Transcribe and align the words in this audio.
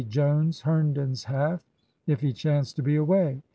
Jones— 0.09 0.61
Herndon's 0.61 1.25
half," 1.25 1.63
if 2.07 2.21
he 2.21 2.33
chanced 2.33 2.75
to 2.77 2.81
be 2.81 2.95
away. 2.95 3.43